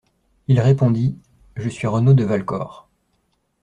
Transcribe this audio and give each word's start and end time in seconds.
Il 0.47 0.59
répondit: 0.59 1.15
—«Je 1.37 1.69
suis 1.69 1.85
Renaud 1.85 2.15
de 2.15 2.23
Valcor. 2.23 2.89